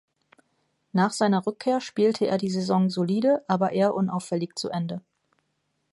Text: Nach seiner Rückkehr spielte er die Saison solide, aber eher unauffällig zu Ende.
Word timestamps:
Nach 0.93 1.11
seiner 1.11 1.45
Rückkehr 1.45 1.79
spielte 1.79 2.25
er 2.25 2.39
die 2.39 2.49
Saison 2.49 2.89
solide, 2.89 3.45
aber 3.47 3.69
eher 3.71 3.93
unauffällig 3.93 4.55
zu 4.57 4.69
Ende. 4.71 4.99